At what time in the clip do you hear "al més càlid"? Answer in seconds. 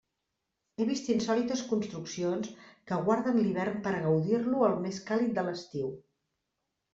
4.71-5.37